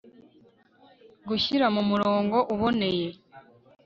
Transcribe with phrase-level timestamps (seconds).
[1.27, 3.07] gushyira mu murongo uboneye